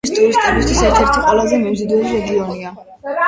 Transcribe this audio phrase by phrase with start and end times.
[0.05, 2.73] ეს ტურისტებისთვის ერთ-ერთი ყველაზე მიმზიდველი რეგიონია.